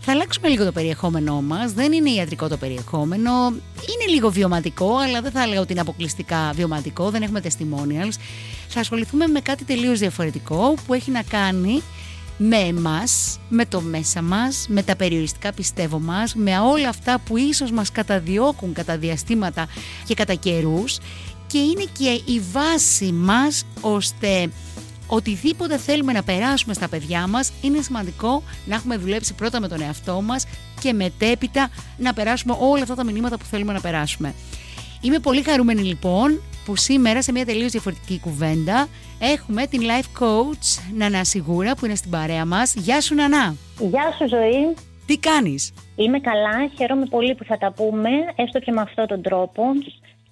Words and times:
θα 0.00 0.12
αλλάξουμε 0.12 0.48
λίγο 0.48 0.64
το 0.64 0.72
περιεχόμενό 0.72 1.42
μας. 1.42 1.72
Δεν 1.72 1.92
είναι 1.92 2.10
ιατρικό 2.10 2.48
το 2.48 2.56
περιεχόμενο. 2.56 3.30
Είναι 3.50 4.12
λίγο 4.12 4.30
βιωματικό, 4.30 4.96
αλλά 4.96 5.20
δεν 5.20 5.30
θα 5.30 5.42
έλεγα 5.42 5.60
ότι 5.60 5.72
είναι 5.72 5.80
αποκλειστικά 5.80 6.52
βιωματικό. 6.54 7.10
Δεν 7.10 7.22
έχουμε 7.22 7.40
testimonials. 7.44 8.14
Θα 8.68 8.80
ασχοληθούμε 8.80 9.26
με 9.26 9.40
κάτι 9.40 9.64
τελείως 9.64 9.98
διαφορετικό 9.98 10.74
που 10.86 10.94
έχει 10.94 11.10
να 11.10 11.22
κάνει 11.22 11.82
με 12.36 12.56
εμάς, 12.56 13.38
με 13.48 13.66
το 13.66 13.80
μέσα 13.80 14.22
μας, 14.22 14.66
με 14.68 14.82
τα 14.82 14.96
περιοριστικά 14.96 15.52
πιστεύω 15.52 15.98
μας, 15.98 16.34
με 16.34 16.58
όλα 16.58 16.88
αυτά 16.88 17.18
που 17.18 17.36
ίσως 17.36 17.70
μας 17.70 17.92
καταδιώκουν 17.92 18.72
κατά 18.72 18.98
διαστήματα 18.98 19.66
και 20.04 20.14
κατά 20.14 20.34
καιρούς 20.34 20.98
και 21.46 21.58
είναι 21.58 21.84
και 21.98 22.32
η 22.32 22.40
βάση 22.52 23.12
μας 23.12 23.64
ώστε 23.80 24.50
οτιδήποτε 25.10 25.78
θέλουμε 25.78 26.12
να 26.12 26.22
περάσουμε 26.22 26.74
στα 26.74 26.88
παιδιά 26.88 27.26
μας 27.26 27.52
είναι 27.62 27.80
σημαντικό 27.80 28.42
να 28.66 28.74
έχουμε 28.74 28.96
δουλέψει 28.96 29.34
πρώτα 29.34 29.60
με 29.60 29.68
τον 29.68 29.80
εαυτό 29.82 30.20
μας 30.22 30.46
και 30.80 30.92
μετέπειτα 30.92 31.70
να 31.96 32.12
περάσουμε 32.12 32.56
όλα 32.58 32.82
αυτά 32.82 32.94
τα 32.94 33.04
μηνύματα 33.04 33.38
που 33.38 33.44
θέλουμε 33.44 33.72
να 33.72 33.80
περάσουμε. 33.80 34.34
Είμαι 35.00 35.18
πολύ 35.18 35.42
χαρούμενη 35.42 35.82
λοιπόν 35.82 36.42
που 36.64 36.76
σήμερα 36.76 37.22
σε 37.22 37.32
μια 37.32 37.44
τελείως 37.44 37.70
διαφορετική 37.70 38.20
κουβέντα 38.20 38.88
έχουμε 39.18 39.66
την 39.66 39.80
life 39.80 40.22
coach 40.22 40.94
Νανά 40.96 41.24
Σιγούρα 41.24 41.74
που 41.74 41.84
είναι 41.84 41.94
στην 41.94 42.10
παρέα 42.10 42.44
μας. 42.44 42.74
Γεια 42.74 43.00
σου 43.00 43.14
Νανά! 43.14 43.54
Γεια 43.78 44.14
σου 44.18 44.28
Ζωή! 44.28 44.74
Τι 45.06 45.18
κάνεις; 45.18 45.72
Είμαι 45.96 46.20
καλά, 46.20 46.70
χαίρομαι 46.76 47.06
πολύ 47.06 47.34
που 47.34 47.44
θα 47.44 47.58
τα 47.58 47.72
πούμε, 47.72 48.10
έστω 48.36 48.58
και 48.58 48.72
με 48.72 48.80
αυτόν 48.80 49.06
τον 49.06 49.22
τρόπο. 49.22 49.62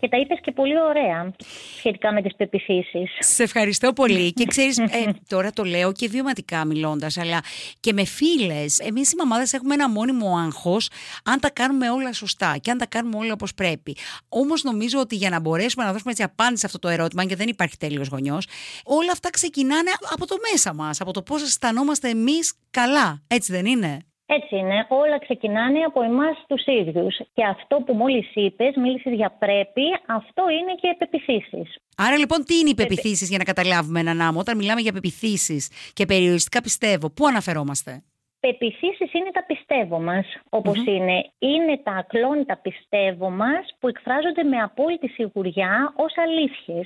Και 0.01 0.09
τα 0.09 0.17
είπες 0.17 0.39
και 0.43 0.53
πολύ 0.53 0.81
ωραία 0.81 1.33
σχετικά 1.79 2.13
με 2.13 2.23
τις 2.23 2.37
πεπιθήσεις. 2.37 3.11
Σε 3.19 3.43
ευχαριστώ 3.43 3.93
πολύ. 3.93 4.33
και 4.33 4.45
ξέρεις, 4.53 4.79
ε, 4.79 4.85
τώρα 5.29 5.53
το 5.53 5.65
λέω 5.65 5.93
και 5.93 6.09
βιωματικά 6.09 6.65
μιλώντας, 6.65 7.17
αλλά 7.17 7.41
και 7.81 7.93
με 7.93 8.05
φίλες. 8.05 8.79
Εμείς 8.79 9.13
οι 9.13 9.17
μαμάδες 9.17 9.53
έχουμε 9.53 9.75
ένα 9.75 9.89
μόνιμο 9.89 10.37
άγχος 10.37 10.91
αν 11.25 11.41
τα 11.41 11.51
κάνουμε 11.51 11.91
όλα 11.91 12.13
σωστά 12.13 12.59
και 12.61 12.71
αν 12.71 12.79
τα 12.79 12.87
κάνουμε 12.87 13.17
όλα 13.17 13.33
όπως 13.33 13.55
πρέπει. 13.55 13.97
Όμως 14.29 14.63
νομίζω 14.63 15.01
ότι 15.01 15.17
για 15.17 15.31
να 15.31 15.41
μπορέσουμε 15.41 15.85
να 15.85 15.93
δώσουμε 15.93 16.11
έτσι 16.11 16.23
απάντηση 16.23 16.61
σε 16.61 16.67
αυτό 16.67 16.79
το 16.79 16.89
ερώτημα, 16.89 17.25
και 17.25 17.37
δεν 17.37 17.49
υπάρχει 17.49 17.77
τέλειος 17.77 18.09
γονιός, 18.09 18.47
όλα 18.85 19.13
αυτά 19.13 19.31
ξεκινάνε 19.31 19.91
από 20.13 20.27
το 20.27 20.37
μέσα 20.53 20.75
μας, 20.75 21.01
από 21.01 21.13
το 21.13 21.23
πώς 21.23 21.43
αισθανόμαστε 21.43 22.09
εμείς 22.09 22.53
καλά. 22.71 23.23
Έτσι 23.27 23.53
δεν 23.53 23.67
είναι; 23.67 24.08
Έτσι 24.31 24.57
είναι. 24.57 24.87
Όλα 24.89 25.19
ξεκινάνε 25.19 25.79
από 25.79 26.03
εμάς 26.03 26.37
τους 26.47 26.63
ίδιους. 26.67 27.17
Και 27.35 27.45
αυτό 27.45 27.77
που 27.77 27.95
μόλις 27.95 28.31
είπες, 28.35 28.77
μίλησες 28.77 29.13
για 29.13 29.31
πρέπει, 29.39 29.83
αυτό 30.07 30.43
είναι 30.59 30.75
και 30.81 30.95
πεπιθήσεις. 30.99 31.77
Άρα 31.97 32.17
λοιπόν, 32.17 32.45
τι 32.45 32.59
είναι 32.59 32.71
οι 32.71 32.75
πεπιθήσεις 32.75 33.29
για 33.29 33.39
να 33.39 33.45
καταλάβουμε 33.45 34.01
έναν 34.01 34.21
άμμο, 34.21 34.39
όταν 34.41 34.57
μιλάμε 34.57 34.81
για 34.81 34.93
πεπιθήσεις 34.93 35.71
και 35.93 36.07
περιοριστικά 36.07 36.61
πιστεύω, 36.61 37.11
πού 37.11 37.27
αναφερόμαστε; 37.27 38.03
Πεπιθήσεις 38.41 39.13
είναι 39.13 39.31
τα 39.33 39.45
πιστεύω 39.45 40.01
μας, 40.01 40.27
οπω 40.49 40.73
είναι. 40.87 41.31
Είναι 41.39 41.81
τα 41.83 41.93
ακλόνητα 41.93 42.57
πιστεύω 42.57 43.31
μας 43.31 43.77
που 43.79 43.89
εκφράζονται 43.89 44.43
με 44.43 44.57
απόλυτη 44.57 45.09
σιγουριά 45.09 45.93
ως 45.97 46.13
αληθειε 46.17 46.83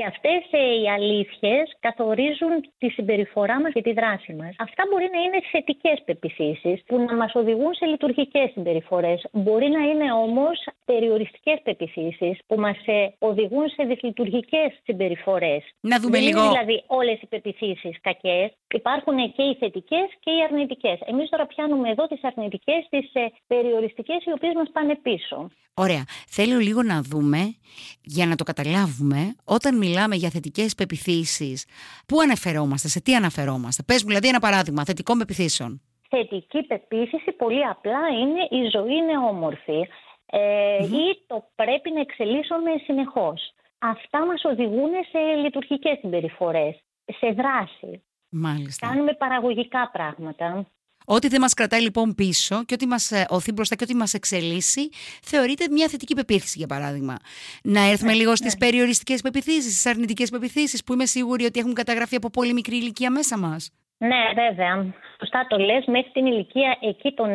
και 0.00 0.06
αυτές 0.14 0.42
ε, 0.50 0.62
οι 0.80 0.84
αλήθειες 0.96 1.64
καθορίζουν 1.86 2.52
τη 2.80 2.88
συμπεριφορά 2.96 3.56
μας 3.62 3.72
και 3.72 3.82
τη 3.86 3.92
δράση 4.00 4.32
μας. 4.40 4.52
Αυτά 4.66 4.82
μπορεί 4.88 5.08
να 5.16 5.20
είναι 5.24 5.40
θετικές 5.52 5.98
πεπιθήσεις 6.04 6.76
που 6.86 6.94
να 7.08 7.14
μας 7.20 7.32
οδηγούν 7.40 7.72
σε 7.74 7.86
λειτουργικές 7.92 8.48
συμπεριφορές. 8.54 9.18
Μπορεί 9.32 9.68
να 9.76 9.82
είναι 9.88 10.08
όμως 10.12 10.56
περιοριστικές 10.84 11.58
πεπιθήσεις 11.66 12.34
που 12.46 12.56
μας 12.64 12.78
ε, 12.86 12.98
οδηγούν 13.18 13.66
σε 13.76 13.82
δυσλειτουργικές 13.90 14.70
συμπεριφορές. 14.86 15.62
Να 15.80 15.96
δούμε 16.02 16.16
Δεν 16.18 16.26
λίγο. 16.26 16.40
Είναι 16.40 16.52
δηλαδή 16.54 16.76
όλες 16.86 17.18
οι 17.22 17.26
πεπιθήσεις 17.26 17.94
κακές. 18.00 18.48
Υπάρχουν 18.80 19.18
και 19.36 19.42
οι 19.48 19.54
θετικές 19.60 20.08
και 20.24 20.30
οι 20.34 20.40
αρνητικές. 20.48 20.98
Εμείς 21.10 21.28
τώρα 21.28 21.46
πιάνουμε 21.46 21.88
εδώ 21.90 22.04
τις 22.06 22.24
αρνητικές, 22.30 22.80
τις 22.92 23.06
ε, 23.12 23.24
περιοριστικές 23.46 24.20
οι 24.26 24.32
οποίες 24.36 24.54
μας 24.54 24.68
πάνε 24.72 24.94
πίσω. 25.06 25.50
Ωραία. 25.74 26.04
Θέλω 26.28 26.58
λίγο 26.58 26.82
να 26.82 27.02
δούμε, 27.02 27.54
για 28.02 28.26
να 28.26 28.36
το 28.36 28.44
καταλάβουμε, 28.44 29.34
όταν 29.44 29.76
μιλάμε 29.76 29.89
για 30.14 30.30
θετικές 30.30 30.74
πεπιθήσεις, 30.74 31.66
πού 32.06 32.20
αναφερόμαστε, 32.20 32.88
σε 32.88 33.00
τι 33.00 33.14
αναφερόμαστε. 33.14 33.82
Πες 33.82 34.02
μου, 34.02 34.08
δηλαδή, 34.08 34.28
ένα 34.28 34.38
παράδειγμα 34.38 34.84
θετικών 34.84 35.18
πεπιθήσεων. 35.18 35.82
Θετική 36.08 36.62
πεποίθηση 36.62 37.32
πολύ 37.32 37.64
απλά 37.66 38.00
είναι 38.20 38.62
η 38.64 38.68
ζωή 38.72 38.94
είναι 38.96 39.18
όμορφη 39.28 39.86
ε, 40.26 40.84
ή 40.84 41.24
το 41.26 41.50
πρέπει 41.54 41.90
να 41.90 42.00
εξελίσσουμε 42.00 42.70
συνεχώς. 42.84 43.52
Αυτά 43.78 44.26
μας 44.26 44.44
οδηγούν 44.44 44.90
σε 45.10 45.18
λειτουργικές 45.18 45.98
συμπεριφορές, 45.98 46.80
σε 47.04 47.30
δράση. 47.30 48.02
Μάλιστα. 48.28 48.86
Κάνουμε 48.86 49.12
παραγωγικά 49.12 49.90
πράγματα. 49.92 50.66
Ό,τι 51.04 51.28
δεν 51.28 51.40
μας 51.40 51.54
κρατάει 51.54 51.80
λοιπόν 51.80 52.14
πίσω 52.14 52.64
και 52.64 52.74
ό,τι 52.74 52.86
μας 52.86 53.12
οθεί 53.28 53.52
μπροστά 53.52 53.74
και 53.74 53.84
ό,τι 53.84 53.94
μας 53.94 54.14
εξελίσσει, 54.14 54.88
θεωρείται 55.22 55.66
μια 55.70 55.88
θετική 55.88 56.14
πεποίθηση, 56.14 56.58
για 56.58 56.66
παράδειγμα. 56.66 57.16
Να 57.62 57.80
έρθουμε 57.90 58.12
Ναι, 58.12 58.18
λίγο 58.18 58.36
στις 58.36 58.56
περιοριστικές 58.56 59.20
πεπιθήσει, 59.20 59.70
στις 59.70 59.86
αρνητικές 59.86 60.30
πεπιθήσει, 60.30 60.82
που 60.86 60.92
είμαι 60.92 61.06
σίγουρη 61.06 61.44
ότι 61.44 61.60
έχουν 61.60 61.74
καταγραφεί 61.74 62.16
από 62.16 62.30
πολύ 62.30 62.52
μικρή 62.52 62.76
ηλικία 62.76 63.10
μέσα 63.10 63.38
μας. 63.38 63.72
Ναι, 63.98 64.22
βέβαια. 64.34 64.94
Σωστά 65.18 65.46
το 65.48 65.58
λες. 65.58 65.84
Μέχρι 65.86 66.10
την 66.12 66.26
ηλικία 66.26 66.78
εκεί 66.80 67.12
των 67.12 67.28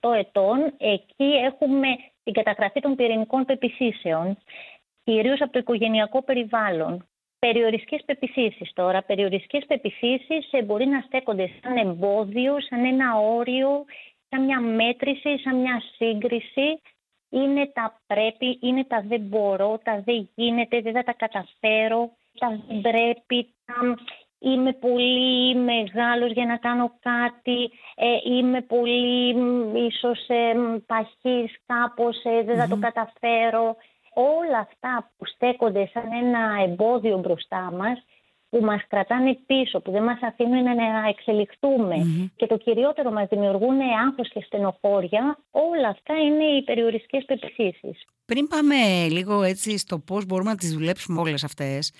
6-8 0.00 0.12
ετών, 0.18 0.58
εκεί 0.78 1.30
έχουμε 1.44 1.88
την 2.24 2.32
καταγραφή 2.32 2.80
των 2.80 2.94
πυρηνικών 2.94 3.44
πεπιθήσεων, 3.44 4.38
κυρίως 5.04 5.40
από 5.40 5.52
το 5.52 5.58
οικογενειακό 5.58 6.22
περιβάλλον. 6.22 7.06
Περιοριστικές 7.46 8.02
πεπιθήσεις 8.06 8.72
τώρα. 8.74 9.02
Περιοριστικές 9.02 9.64
πεπιθήσεις 9.66 10.48
ε, 10.50 10.62
μπορεί 10.62 10.86
να 10.86 11.00
στέκονται 11.00 11.50
σαν 11.62 11.76
εμπόδιο, 11.76 12.60
σαν 12.60 12.84
ένα 12.84 13.18
όριο, 13.18 13.84
σαν 14.28 14.44
μια 14.44 14.60
μέτρηση, 14.60 15.38
σαν 15.38 15.56
μια 15.56 15.82
σύγκριση. 15.96 16.80
Είναι 17.28 17.66
τα 17.66 18.00
πρέπει, 18.06 18.58
είναι 18.60 18.84
τα 18.84 19.04
δεν 19.08 19.20
μπορώ, 19.20 19.80
τα 19.84 20.02
δεν 20.04 20.30
γίνεται, 20.34 20.80
δεν 20.80 20.92
θα 20.92 21.02
τα 21.02 21.12
καταφέρω, 21.12 22.10
τα 22.38 22.60
δεν 22.68 22.80
πρέπει, 22.80 23.54
τα 23.64 23.74
είμαι 24.38 24.72
πολύ 24.72 25.54
μεγάλος 25.54 26.32
για 26.32 26.46
να 26.46 26.56
κάνω 26.56 26.92
κάτι, 27.00 27.70
ε, 27.94 28.16
είμαι 28.24 28.60
πολύ 28.60 29.34
μ, 29.34 29.76
ίσως 29.76 30.28
ε, 30.28 30.54
μ, 30.54 30.76
παχής 30.86 31.56
κάπως, 31.66 32.16
ε, 32.24 32.42
δεν 32.42 32.56
θα 32.56 32.68
το 32.68 32.76
καταφέρω. 32.76 33.76
Όλα 34.14 34.58
αυτά 34.58 35.12
που 35.16 35.26
στέκονται 35.26 35.90
σαν 35.92 36.08
ένα 36.22 36.62
εμπόδιο 36.62 37.18
μπροστά 37.18 37.72
μας, 37.76 38.04
που 38.52 38.64
μας 38.64 38.82
κρατάνε 38.88 39.38
πίσω, 39.46 39.80
που 39.80 39.90
δεν 39.90 40.02
μας 40.02 40.18
αφήνουν 40.22 40.62
να 40.62 41.08
εξελιχθουμε 41.08 41.96
και 42.36 42.46
το 42.46 42.56
κυριότερο 42.56 43.10
μας 43.10 43.28
δημιουργούν 43.28 43.80
άγχος 44.06 44.28
και 44.28 44.42
στενοχώρια, 44.46 45.38
όλα 45.50 45.88
αυτά 45.88 46.14
είναι 46.14 46.44
οι 46.44 46.62
περιοριστικές 46.62 47.24
πεπιθήσεις. 47.24 48.04
Πριν 48.24 48.48
πάμε 48.48 48.74
λίγο 49.08 49.42
έτσι 49.42 49.78
στο 49.78 49.98
πώς 49.98 50.26
μπορούμε 50.26 50.50
να 50.50 50.56
τις 50.56 50.72
δουλέψουμε 50.72 51.20
όλες 51.20 51.44
αυτές 51.44 51.92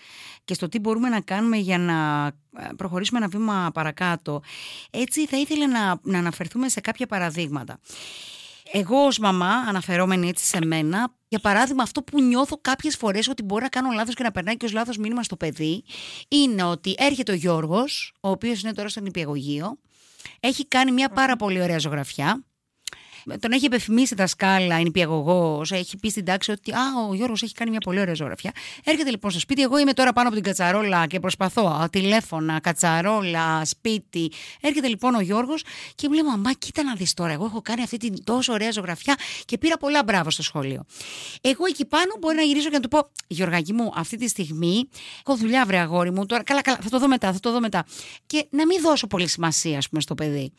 και 0.44 0.54
στο 0.54 0.68
τι 0.68 0.78
μπορούμε 0.78 1.08
να 1.08 1.20
κάνουμε 1.20 1.56
για 1.56 1.78
να 1.78 2.26
ε, 2.26 2.68
προχωρήσουμε 2.76 3.18
ένα 3.18 3.28
βήμα 3.28 3.70
παρακάτω, 3.74 4.42
έτσι 4.90 5.26
θα 5.26 5.36
ήθελα 5.36 5.66
να, 5.66 6.00
να 6.02 6.18
αναφερθούμε 6.18 6.68
σε 6.68 6.80
κάποια 6.80 7.06
παραδείγματα. 7.06 7.78
Εγώ 8.74 9.04
ως 9.04 9.19
μαμά, 9.19 9.50
αναφερόμενη 9.50 10.28
έτσι 10.28 10.44
σε 10.44 10.64
μένα, 10.64 11.14
για 11.28 11.38
παράδειγμα 11.38 11.82
αυτό 11.82 12.02
που 12.02 12.22
νιώθω 12.22 12.58
κάποιες 12.60 12.96
φορές 12.96 13.28
ότι 13.28 13.42
μπορεί 13.42 13.62
να 13.62 13.69
κάνω 13.69 13.90
λάθος 13.90 14.14
και 14.14 14.22
να 14.22 14.30
περνάει 14.30 14.56
και 14.56 14.64
ως 14.64 14.72
λάθος 14.72 14.96
μήνυμα 14.96 15.22
στο 15.22 15.36
παιδί, 15.36 15.84
είναι 16.28 16.62
ότι 16.62 16.94
έρχεται 16.98 17.32
ο 17.32 17.34
Γιώργος, 17.34 18.14
ο 18.20 18.30
οποίος 18.30 18.62
είναι 18.62 18.72
τώρα 18.72 18.88
στο 18.88 19.00
νηπιαγωγείο, 19.00 19.78
έχει 20.40 20.66
κάνει 20.66 20.92
μια 20.92 21.08
πάρα 21.08 21.36
πολύ 21.36 21.62
ωραία 21.62 21.78
ζωγραφιά, 21.78 22.44
τον 23.40 23.52
έχει 23.52 23.64
επεφημίσει 23.64 24.14
δασκάλα, 24.14 24.74
είναι 24.74 24.82
νηπιαγωγό, 24.82 25.62
έχει 25.70 25.96
πει 25.96 26.08
στην 26.08 26.24
τάξη 26.24 26.50
ότι 26.50 26.72
Α, 26.72 26.80
ο 27.10 27.14
Γιώργος 27.14 27.42
έχει 27.42 27.54
κάνει 27.54 27.70
μια 27.70 27.80
πολύ 27.80 28.00
ωραία 28.00 28.14
ζωγραφιά. 28.14 28.52
Έρχεται 28.84 29.10
λοιπόν 29.10 29.30
στο 29.30 29.40
σπίτι, 29.40 29.62
εγώ 29.62 29.78
είμαι 29.78 29.92
τώρα 29.92 30.12
πάνω 30.12 30.26
από 30.28 30.36
την 30.36 30.44
κατσαρόλα 30.44 31.06
και 31.06 31.20
προσπαθώ. 31.20 31.66
α, 31.66 31.88
Τηλέφωνα, 31.90 32.60
κατσαρόλα, 32.60 33.64
σπίτι. 33.64 34.32
Έρχεται 34.60 34.88
λοιπόν 34.88 35.14
ο 35.14 35.20
Γιώργος 35.20 35.62
και 35.94 36.08
μου 36.08 36.14
λέει: 36.14 36.24
Μαμά, 36.24 36.52
κοίτα 36.52 36.82
να 36.82 36.94
δεις 36.94 37.14
τώρα. 37.14 37.32
Εγώ 37.32 37.44
έχω 37.44 37.62
κάνει 37.62 37.82
αυτή 37.82 37.96
την 37.96 38.24
τόσο 38.24 38.52
ωραία 38.52 38.70
ζωγραφιά 38.70 39.16
και 39.44 39.58
πήρα 39.58 39.76
πολλά 39.76 40.02
μπράβο 40.04 40.30
στο 40.30 40.42
σχολείο. 40.42 40.84
Εγώ 41.40 41.66
εκεί 41.68 41.84
πάνω 41.84 42.14
μπορεί 42.20 42.36
να 42.36 42.42
γυρίσω 42.42 42.68
και 42.68 42.75
να 42.75 42.80
του 42.80 42.88
πω: 42.88 43.10
Γιωργάκη 43.26 43.72
μου, 43.72 43.92
αυτή 43.94 44.16
τη 44.16 44.28
στιγμή 44.28 44.88
έχω 45.26 45.36
δουλειά, 45.36 45.66
βρε 45.66 45.78
αγόρι 45.78 46.10
μου. 46.10 46.26
Τώρα, 46.26 46.42
καλά, 46.42 46.62
καλά, 46.62 46.78
θα 46.82 46.88
το 46.88 46.98
δω 46.98 47.08
μετά, 47.08 47.32
θα 47.32 47.40
το 47.40 47.52
δω 47.52 47.60
μετά. 47.60 47.84
Και 48.26 48.46
να 48.50 48.66
μην 48.66 48.80
δώσω 48.80 49.06
πολύ 49.06 49.28
σημασία, 49.28 49.78
ας 49.78 49.88
πούμε, 49.88 50.00
στο 50.00 50.14
παιδί. 50.14 50.52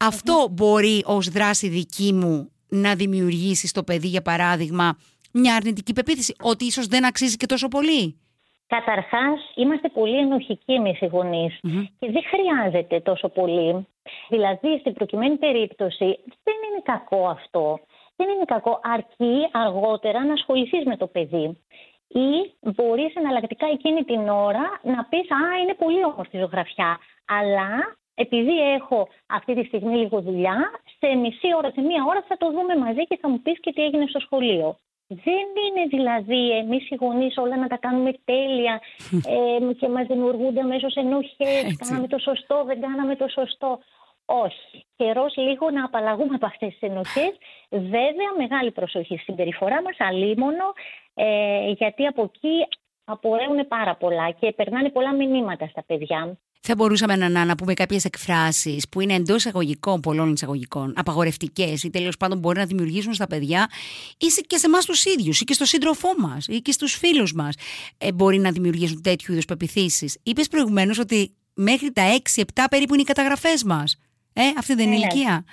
Αυτό 0.00 0.48
μπορεί 0.50 1.02
ως 1.06 1.28
δράση 1.28 1.68
δική 1.68 2.12
μου 2.12 2.50
να 2.68 2.94
δημιουργήσει 2.94 3.66
στο 3.66 3.82
παιδί, 3.82 4.06
για 4.06 4.22
παράδειγμα, 4.22 4.98
μια 5.32 5.54
αρνητική 5.54 5.92
πεποίθηση, 5.92 6.34
ότι 6.42 6.64
ίσως 6.64 6.86
δεν 6.86 7.06
αξίζει 7.06 7.36
και 7.36 7.46
τόσο 7.46 7.68
πολύ; 7.68 8.18
Καταρχάς, 8.66 9.38
είμαστε 9.54 9.88
πολύ 9.88 10.18
ενοχικοί 10.18 10.72
εμείς 10.72 11.00
οι 11.00 11.06
γονεις 11.06 11.58
και 11.98 12.10
δεν 12.10 12.22
χρειάζεται 12.32 13.00
τόσο 13.00 13.28
πολύ. 13.28 13.86
Δηλαδή, 14.28 14.78
στην 14.78 14.92
προκειμένη 14.92 15.36
περίπτωση, 15.36 16.18
δεν 16.44 16.56
είναι 16.66 16.82
κακό 16.82 17.28
αυτό. 17.28 17.80
Δεν 18.16 18.28
είναι 18.28 18.44
κακό, 18.44 18.80
αρκεί 18.82 19.48
αργότερα 19.52 20.24
να 20.24 20.32
ασχοληθείς 20.32 20.84
με 20.84 20.96
το 20.96 21.06
παιδί. 21.06 21.62
Ή 22.08 22.28
μπορείς 22.60 23.14
εναλλακτικά 23.14 23.66
εκείνη 23.66 24.04
την 24.04 24.28
ώρα 24.28 24.80
να 24.82 25.04
πεις 25.04 25.30
«Α, 25.30 25.60
είναι 25.62 25.74
πολύ 25.74 26.04
όμορφη 26.04 26.38
ζωγραφιά, 26.38 26.98
αλλά 27.24 27.96
επειδή 28.24 28.56
έχω 28.78 29.08
αυτή 29.26 29.54
τη 29.54 29.64
στιγμή 29.64 29.96
λίγο 29.96 30.20
δουλειά, 30.20 30.58
σε 30.98 31.14
μισή 31.14 31.48
ώρα, 31.56 31.70
σε 31.70 31.80
μία 31.80 32.04
ώρα 32.08 32.24
θα 32.28 32.36
το 32.36 32.50
δούμε 32.50 32.76
μαζί 32.76 33.02
και 33.08 33.18
θα 33.20 33.28
μου 33.28 33.40
πεις 33.40 33.60
και 33.60 33.72
τι 33.72 33.82
έγινε 33.82 34.06
στο 34.08 34.20
σχολείο». 34.20 34.76
Δεν 35.10 35.46
είναι 35.64 35.86
δηλαδή 35.88 36.50
εμείς 36.50 36.90
οι 36.90 36.94
γονείς 36.94 37.36
όλα 37.36 37.56
να 37.56 37.66
τα 37.66 37.76
κάνουμε 37.76 38.12
τέλεια 38.24 38.80
ε, 39.34 39.72
και 39.72 39.88
μας 39.88 40.06
δημιουργούνται 40.06 40.60
αμέσως 40.60 40.94
ενοχές, 40.94 41.76
κάναμε 41.78 42.06
το 42.06 42.18
σωστό, 42.18 42.64
δεν 42.66 42.80
κάναμε 42.80 43.16
το 43.16 43.28
σωστό. 43.28 43.78
Όχι. 44.24 44.86
Καιρός 44.96 45.36
λίγο 45.36 45.70
να 45.70 45.84
απαλλαγούμε 45.84 46.34
από 46.34 46.46
αυτές 46.46 46.68
τις 46.68 46.88
ενοχές. 46.88 47.32
Βέβαια, 47.70 48.30
μεγάλη 48.38 48.70
προσοχή 48.70 49.16
στην 49.18 49.24
συμπεριφορά 49.24 49.82
μας, 49.82 49.96
αλίμονο, 49.98 50.72
ε, 51.14 51.70
γιατί 51.70 52.06
από 52.06 52.22
εκεί 52.22 52.66
απορρέουν 53.04 53.68
πάρα 53.68 53.94
πολλά 53.94 54.30
και 54.30 54.52
περνάνε 54.52 54.90
πολλά 54.90 55.14
μηνύματα 55.14 55.66
στα 55.66 55.84
παιδιά. 55.86 56.38
Θα 56.70 56.76
μπορούσαμε 56.76 57.16
να, 57.16 57.44
να, 57.44 57.54
πούμε 57.54 57.74
κάποιες 57.74 58.04
εκφράσεις 58.04 58.88
που 58.88 59.00
είναι 59.00 59.14
εντός 59.14 59.36
εισαγωγικών, 59.36 60.00
πολλών 60.00 60.32
εισαγωγικών, 60.32 60.92
απαγορευτικές 60.96 61.82
ή 61.82 61.90
τέλος 61.90 62.16
πάντων 62.16 62.38
μπορεί 62.38 62.58
να 62.58 62.64
δημιουργήσουν 62.64 63.14
στα 63.14 63.26
παιδιά 63.26 63.70
ή 64.18 64.26
και 64.46 64.56
σε 64.56 64.66
εμάς 64.66 64.84
τους 64.84 65.04
ίδιους 65.04 65.40
ή 65.40 65.44
και 65.44 65.52
στο 65.52 65.64
σύντροφό 65.64 66.08
μας 66.18 66.46
ή 66.46 66.60
και 66.60 66.72
στους 66.72 66.94
φίλους 66.94 67.32
μας. 67.32 67.54
Ε, 67.98 68.12
μπορεί 68.12 68.38
να 68.38 68.50
δημιουργήσουν 68.50 69.02
τέτοιου 69.02 69.32
είδους 69.32 69.44
πεπιθήσεις. 69.44 70.18
Είπες 70.22 70.48
προηγουμένως 70.48 70.98
ότι 70.98 71.34
μέχρι 71.54 71.92
τα 71.92 72.02
6-7 72.34 72.42
περίπου 72.70 72.92
είναι 72.92 73.02
οι 73.02 73.06
καταγραφές 73.06 73.64
μας. 73.64 73.98
Ε, 74.32 74.42
αυτή 74.58 74.74
δεν 74.74 74.86
είναι 74.86 74.94
η 74.94 74.98
ναι, 74.98 75.06
ναι. 75.06 75.12
ηλικία; 75.12 75.44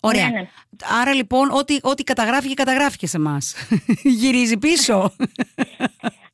Ωραία. 0.00 0.28
Ναι, 0.30 0.48
Άρα 1.00 1.14
λοιπόν, 1.14 1.50
ό,τι, 1.50 1.78
ό,τι 1.82 2.02
καταγράφηκε, 2.02 2.54
καταγράφηκε 2.54 3.06
σε 3.06 3.16
εμάς. 3.16 3.54
Γυρίζει 4.20 4.56
πίσω. 4.56 5.12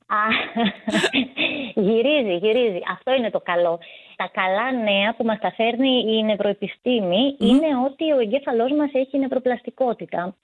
γυρίζει, 1.74 2.36
γυρίζει. 2.36 2.80
Αυτό 2.90 3.14
είναι 3.14 3.30
το 3.30 3.40
καλό. 3.40 3.78
Τα 4.16 4.30
καλά 4.32 4.72
νέα 4.72 5.14
που 5.16 5.24
μας 5.24 5.38
τα 5.38 5.52
φέρνει 5.52 6.04
η 6.06 6.22
νευροεπιστημη 6.22 7.36
είναι 7.38 7.68
ότι 7.84 8.12
ο 8.12 8.18
εγκέφαλός 8.18 8.72
μας 8.72 8.90
έχει 8.92 9.18
νευροπλαστικότητα. 9.18 10.36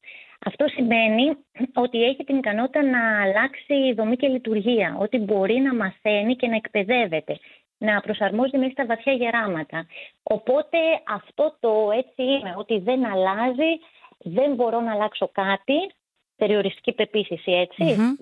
Αυτό 0.47 0.69
σημαίνει 0.69 1.37
ότι 1.75 2.05
έχει 2.05 2.25
την 2.25 2.37
ικανότητα 2.37 2.83
να 2.83 3.23
αλλάξει 3.23 3.93
δομή 3.97 4.17
και 4.17 4.29
λειτουργία, 4.29 4.97
ότι 5.01 5.19
μπορεί 5.19 5.55
να 5.55 5.75
μαθαίνει 5.75 6.37
και 6.37 6.47
να 6.47 6.57
εκπαιδεύεται, 6.57 7.39
να 7.79 8.01
προσαρμόζει 8.01 8.59
μέσα 8.59 8.71
στα 8.71 8.87
βαθιά 8.87 9.13
γεράματα. 9.13 9.87
Οπότε 10.23 10.79
αυτό 11.09 11.57
το 11.61 11.91
έτσι 11.97 12.23
είναι, 12.23 12.55
ότι 12.57 12.79
δεν 12.79 13.05
αλλάζει, 13.13 13.73
δεν 14.19 14.55
μπορώ 14.55 14.81
να 14.81 14.93
αλλάξω 14.93 15.29
κάτι, 15.33 15.79
περιοριστική 16.43 16.93
πεποίθηση, 16.93 17.69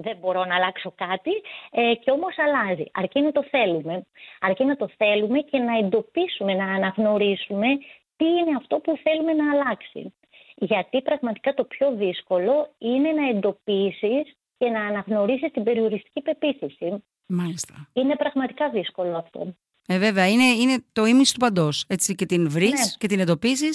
Δεν 0.07 0.17
μπορώ 0.21 0.45
να 0.45 0.55
αλλάξω 0.55 0.91
κάτι 1.05 1.35
ε, 1.71 1.95
και 2.03 2.11
όμως 2.11 2.35
αλλάζει. 2.45 2.87
Αρκεί 2.93 3.21
να 3.21 3.33
το 3.33 3.43
θέλουμε. 3.51 3.95
Αρκεί 4.41 4.65
να 4.65 4.77
το 4.77 4.89
θέλουμε 4.97 5.39
και 5.51 5.59
να 5.59 5.79
εντοπίσουμε, 5.79 6.53
να 6.55 6.65
αναγνωρίσουμε 6.65 7.69
τι 8.17 8.27
είναι 8.39 8.55
αυτό 8.57 8.77
που 8.85 8.99
θέλουμε 9.05 9.33
να 9.33 9.47
αλλάξει. 9.53 10.15
Γιατί 10.55 11.03
πραγματικά 11.03 11.55
το 11.55 11.65
πιο 11.65 11.95
δύσκολο 11.95 12.55
είναι 12.79 13.11
να 13.13 13.29
εντοπίσεις 13.29 14.25
και 14.59 14.69
να 14.69 14.81
αναγνωρίσεις 14.81 15.51
την 15.53 15.63
περιοριστική 15.63 16.21
πεποίθηση. 16.23 17.05
Μάλιστα. 17.27 17.75
Είναι 17.93 18.17
πραγματικά 18.17 18.71
δύσκολο 18.71 19.17
αυτό. 19.17 19.55
Ε, 19.91 19.99
βέβαια, 19.99 20.29
είναι, 20.29 20.45
είναι 20.45 20.85
το 20.93 21.05
ίμιση 21.05 21.33
του 21.33 21.39
παντός. 21.39 21.85
Έτσι 21.89 22.15
και 22.15 22.27
την 22.27 22.51
βρεις 22.51 22.71
ναι. 22.71 22.97
και 22.99 23.07
την 23.07 23.21
εντοπίσει. 23.21 23.69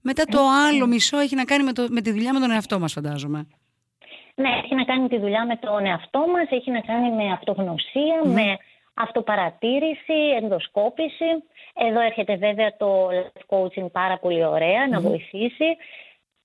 Μετά 0.00 0.24
το 0.24 0.38
άλλο 0.68 0.86
μισό 0.86 1.18
έχει 1.18 1.34
να 1.34 1.44
κάνει 1.44 1.64
με, 1.64 1.72
το, 1.72 1.86
με 1.90 2.00
τη 2.00 2.10
δουλειά 2.10 2.32
με 2.32 2.40
τον 2.40 2.50
εαυτό 2.50 2.78
μας, 2.78 2.92
φαντάζομαι. 2.92 3.46
Ναι, 4.34 4.48
έχει 4.64 4.74
να 4.74 4.84
κάνει 4.84 5.08
τη 5.08 5.18
δουλειά 5.18 5.46
με 5.46 5.56
τον 5.56 5.86
εαυτό 5.86 6.18
μας, 6.18 6.50
έχει 6.50 6.70
να 6.70 6.80
κάνει 6.80 7.10
με 7.10 7.32
αυτογνωσία, 7.32 8.20
με 8.24 8.56
αυτοπαρατήρηση, 8.94 10.18
ενδοσκόπηση. 10.40 11.30
Εδώ 11.88 12.00
έρχεται 12.00 12.36
βέβαια 12.36 12.76
το 12.76 13.08
life 13.08 13.42
coaching 13.50 13.90
πάρα 13.92 14.18
πολύ 14.18 14.44
ωραία 14.44 14.88
να 14.90 15.00
βοηθήσει. 15.00 15.68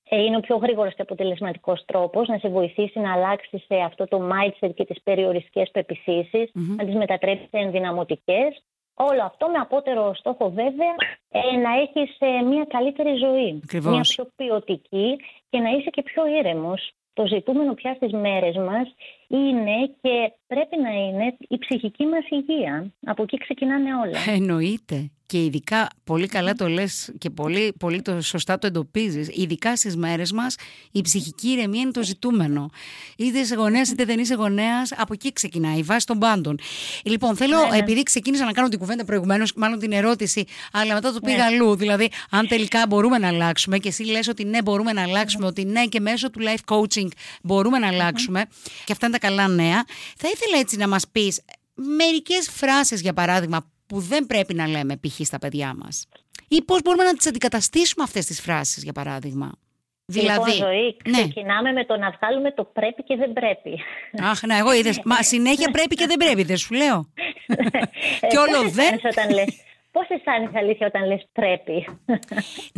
Ε, 0.10 0.22
είναι 0.24 0.38
ο 0.38 0.40
πιο 0.40 0.56
γρήγορος 0.56 0.96
και 0.96 1.02
αποτελεσματικός 1.02 1.86
τρόπος 1.86 2.28
να 2.28 2.38
σε 2.38 2.50
βοηθήσει 2.50 3.00
να 3.00 3.14
αλλάξεις 3.14 3.66
σε 3.66 3.76
αυτό 3.76 4.06
το 4.06 4.30
mindset 4.32 4.72
και 4.76 4.86
τις 4.86 5.02
περιοριστικές 5.04 5.70
πεπιθήσεις, 5.72 6.52
να 6.54 6.86
τις 6.86 6.96
μετατρέψεις 6.96 7.50
σε 7.50 7.58
ενδυναμωτικές. 7.58 8.64
Όλο 8.94 9.24
αυτό 9.24 9.48
με 9.48 9.58
απότερο 9.58 10.14
στόχο 10.14 10.50
βέβαια 10.50 10.96
ε, 11.30 11.58
να 11.58 11.72
έχεις 11.82 12.16
ε, 12.20 12.42
μια 12.42 12.66
καλύτερη 12.70 13.16
ζωή, 13.16 13.62
μια 13.82 14.02
πιο 14.02 14.28
ποιοτική 14.36 15.20
και 15.50 15.60
να 15.60 15.70
είσαι 15.70 15.90
και 15.90 16.02
πιο 16.02 16.28
ήρεμος 16.28 16.92
το 17.16 17.28
ζητούμενο 17.28 17.74
πια 17.74 17.94
στις 17.94 18.12
μέρες 18.12 18.56
μας 18.56 18.88
είναι 19.28 19.94
και 20.02 20.34
πρέπει 20.48 20.78
να 20.82 20.90
είναι 20.90 21.38
η 21.48 21.58
ψυχική 21.58 22.06
μας 22.06 22.26
υγεία. 22.30 22.94
Από 23.06 23.24
εκεί 23.24 23.38
ξεκινάνε 23.38 23.90
όλα. 23.96 24.20
Εννοείται. 24.38 25.10
Και 25.28 25.44
ειδικά, 25.44 25.88
πολύ 26.04 26.28
καλά 26.28 26.54
το 26.54 26.68
λες 26.68 27.14
και 27.18 27.30
πολύ, 27.30 27.74
πολύ 27.80 28.02
το 28.02 28.22
σωστά 28.22 28.58
το 28.58 28.68
εντοπίζεις, 28.68 29.30
ειδικά 29.34 29.76
στις 29.76 29.96
μέρες 29.96 30.32
μας 30.32 30.56
η 30.92 31.02
ψυχική 31.02 31.50
ηρεμία 31.50 31.82
είναι 31.82 31.92
το 31.92 32.04
ζητούμενο. 32.04 32.70
Είτε 33.18 33.40
είσαι 33.40 33.56
γονέας 33.56 33.90
είτε 33.90 34.06
δεν 34.06 34.20
είσαι 34.20 34.34
γονέας, 34.34 34.92
από 34.98 35.14
εκεί 35.14 35.34
ξεκινάει 35.34 35.78
η 35.78 35.82
βάση 35.82 36.06
των 36.06 36.20
πάντων. 36.20 36.60
Λοιπόν, 37.04 37.36
θέλω, 37.36 37.58
ναι, 37.58 37.70
ναι. 37.70 37.78
επειδή 37.78 38.04
ξεκίνησα 38.04 38.46
να 38.46 38.52
κάνω 38.52 38.68
την 38.68 38.80
κουβέντα 38.80 39.06
προηγουμένως, 39.06 39.54
μάλλον 39.54 39.80
την 39.80 39.92
ερώτηση, 39.92 40.46
αλλά 40.72 40.94
μετά 40.94 41.14
το 41.14 41.20
πήγα 41.20 41.38
ναι. 41.38 41.44
αλλού, 41.44 41.76
δηλαδή 41.76 42.10
αν 42.30 42.48
τελικά 42.48 42.86
μπορούμε 42.88 43.18
να 43.18 43.28
αλλάξουμε 43.28 43.78
και 43.78 43.88
εσύ 43.88 44.04
λες 44.04 44.28
ότι 44.28 44.44
ναι 44.44 44.62
μπορούμε 44.62 44.94
να 44.94 45.02
αλλάξουμε, 45.02 45.46
ότι 45.46 45.66
ναι 45.66 45.86
και 45.86 46.00
μέσω 46.00 46.30
του 46.30 46.40
life 46.42 46.76
coaching 46.76 47.08
μπορούμε 47.44 47.80
να 47.80 47.88
αλλάξουμε 47.88 48.46
και 48.86 48.92
αυτά 48.92 49.06
είναι 49.06 49.15
τα 49.20 49.28
καλά 49.28 49.48
νέα, 49.48 49.86
θα 50.18 50.30
ήθελα 50.34 50.58
έτσι 50.60 50.78
να 50.78 50.88
μας 50.88 51.08
πεις 51.12 51.42
μερικές 51.74 52.50
φράσεις 52.52 53.02
για 53.02 53.14
παράδειγμα 53.14 53.72
που 53.88 54.00
δεν 54.00 54.26
πρέπει 54.26 54.54
να 54.54 54.68
λέμε 54.68 54.98
π.χ. 54.98 55.26
στα 55.26 55.40
παιδιά 55.40 55.76
μας. 55.78 56.08
Ή 56.48 56.64
πώς 56.64 56.82
μπορούμε 56.82 57.04
να 57.04 57.14
τις 57.14 57.28
αντικαταστήσουμε 57.28 58.04
αυτές 58.04 58.26
τις 58.26 58.42
φράσεις 58.42 58.84
για 58.84 58.94
παράδειγμα. 58.94 59.52
Δηλαδή, 60.08 60.52
λοιπόν, 60.52 60.68
ζωή, 60.68 60.98
ναι. 61.10 61.18
ξεκινάμε 61.18 61.72
με 61.72 61.86
το 61.86 61.98
να 61.98 62.18
βγάλουμε 62.20 62.52
το 62.52 62.64
πρέπει 62.64 63.04
και 63.04 63.16
δεν 63.16 63.34
πρέπει. 63.34 63.82
Αχ, 64.24 64.44
ναι, 64.44 64.58
εγώ 64.58 64.74
είδες, 64.74 65.02
μα 65.04 65.24
συνέχεια 65.24 65.72
πρέπει 65.72 65.96
και 65.96 66.06
δεν 66.06 66.18
πρέπει, 66.18 66.44
δεν 66.44 66.58
σου 66.58 66.74
λέω. 66.74 67.10
και 68.30 68.38
όλο 68.38 68.70
δεν... 68.70 69.00
Όταν 69.12 69.30
λες, 69.30 69.48
Πώς 69.96 70.08
αισθάνεσαι 70.10 70.58
αλήθεια 70.58 70.88
όταν 70.88 71.08
λες 71.08 71.28
πρέπει; 71.32 71.88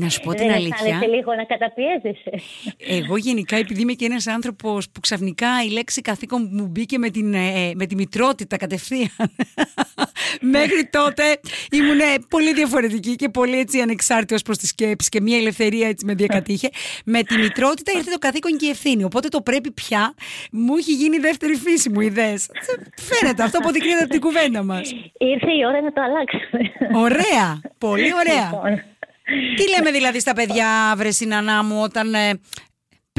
Να 0.02 0.10
σου 0.10 0.22
πω 0.22 0.34
την 0.34 0.52
αλήθεια. 0.52 0.78
Δεν 0.82 0.94
αισθάνεσαι 0.94 1.16
λίγο 1.16 1.34
να 1.34 1.44
καταπιέζεσαι. 1.44 2.32
Εγώ 2.78 3.18
γενικά, 3.18 3.56
επειδή 3.56 3.82
είμαι 3.82 3.94
και 3.94 4.06
ένας 4.06 4.28
άνθρωπος 4.28 4.90
που 4.90 5.00
ξαφνικά 5.00 5.48
η 5.68 5.70
λέξη 5.70 6.02
καθήκον 6.02 6.50
μου 6.52 6.68
μπήκε 6.68 6.98
με, 6.98 7.10
την, 7.10 7.34
ε, 7.34 7.72
με 7.76 7.86
τη 7.86 7.96
μητρότητα 7.96 8.58
κατευθείαν. 8.58 9.10
Μέχρι 10.42 10.90
τότε 10.92 11.24
ήμουν 11.72 12.00
πολύ 12.30 12.54
διαφορετική 12.54 13.16
και 13.16 13.30
πολύ 13.30 13.60
έτσι 13.60 13.80
ανεξάρτητη 13.80 14.34
ω 14.34 14.38
προς 14.46 14.58
τη 14.58 14.68
σκέψη 14.68 15.10
και 15.10 15.22
μια 15.22 15.38
ελευθερία 15.38 15.88
έτσι 15.88 16.06
με 16.06 16.14
διακατήχε. 16.14 16.70
με 17.06 17.24
τη 17.24 17.38
μητρότητα 17.38 17.92
ήρθε 17.96 18.12
το 18.12 18.18
καθήκον 18.18 18.58
και 18.58 18.66
η 18.66 18.70
ευθύνη. 18.70 19.04
Οπότε 19.04 19.28
το 19.28 19.42
πρέπει 19.42 19.72
πια 19.72 20.14
μου 20.52 20.76
έχει 20.76 20.92
γίνει 20.92 21.18
δεύτερη 21.18 21.56
φύση 21.56 21.90
μου 21.90 22.02
ιδέες. 22.02 22.48
Φαίνεται 22.96 23.44
αυτό 23.44 23.58
αποδεικνύεται 23.58 24.04
από 24.04 24.12
την 24.12 24.22
κουβέντα 24.22 24.64
μας. 24.64 24.92
Ήρθε 25.18 25.52
η 25.52 25.66
ώρα 25.68 25.82
να 25.82 25.94
το 25.94 26.02
αλλάξουμε. 26.02 26.72
Ωραία, 27.06 27.62
πολύ 27.78 28.12
ωραία. 28.14 28.50
Λοιπόν. 28.52 28.82
Τι 29.56 29.70
λέμε 29.70 29.92
δηλαδή 29.92 30.20
στα 30.20 30.34
παιδιά, 30.34 30.94
βρε 30.98 31.12
συνανά 31.12 31.64
μου, 31.64 31.82
όταν 31.82 32.14
ε, 32.14 32.40